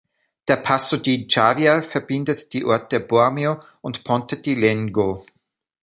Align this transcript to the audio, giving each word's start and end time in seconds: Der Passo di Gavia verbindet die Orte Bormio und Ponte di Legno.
Der 0.47 0.55
Passo 0.57 0.97
di 0.97 1.27
Gavia 1.27 1.83
verbindet 1.83 2.53
die 2.53 2.65
Orte 2.65 2.99
Bormio 3.01 3.59
und 3.81 4.03
Ponte 4.03 4.37
di 4.37 4.55
Legno. 4.55 5.23